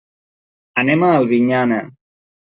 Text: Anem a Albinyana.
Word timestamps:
Anem 0.83 1.05
a 1.07 1.09
Albinyana. 1.17 1.77